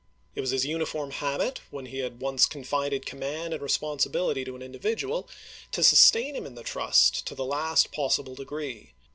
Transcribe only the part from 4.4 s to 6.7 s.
to an individual, to sustain him in the